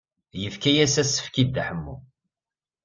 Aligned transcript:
Yefka-as 0.41 0.95
asefk 1.01 1.35
i 1.41 1.43
Dda 1.47 1.63
Ḥemmu. 1.67 1.95